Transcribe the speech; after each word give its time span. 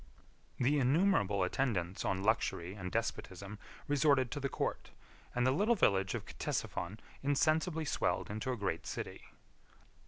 40 0.57 0.63
The 0.63 0.79
innumerable 0.79 1.43
attendants 1.43 2.03
on 2.03 2.23
luxury 2.23 2.73
and 2.73 2.91
despotism 2.91 3.59
resorted 3.87 4.31
to 4.31 4.39
the 4.39 4.49
court, 4.49 4.89
and 5.35 5.45
the 5.45 5.51
little 5.51 5.75
village 5.75 6.15
of 6.15 6.25
Ctesiphon 6.25 6.97
insensibly 7.21 7.85
swelled 7.85 8.31
into 8.31 8.51
a 8.51 8.57
great 8.57 8.87
city. 8.87 9.25